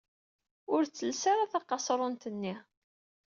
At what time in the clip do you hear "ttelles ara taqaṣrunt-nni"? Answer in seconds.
0.85-2.55